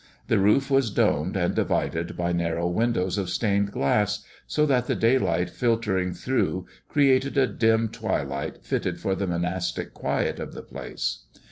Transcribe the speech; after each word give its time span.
The 0.29 0.39
roof 0.39 0.71
was 0.71 0.89
domed, 0.89 1.37
and 1.37 1.53
divided 1.53 2.17
by 2.17 2.31
narrow 2.31 2.67
win 2.67 2.93
dows 2.93 3.19
of 3.19 3.29
stained 3.29 3.71
glass, 3.71 4.23
so 4.47 4.65
that 4.65 4.87
the 4.87 4.95
daylight 4.95 5.51
filtering 5.51 6.15
through 6.15 6.65
created 6.89 7.37
a 7.37 7.45
dim 7.45 7.87
twilight, 7.87 8.63
fitted 8.65 8.99
for 8.99 9.13
the 9.13 9.27
monastic 9.27 9.93
quiet 9.93 10.39
of 10.39 10.53
the 10.55 10.63
place. 10.63 11.25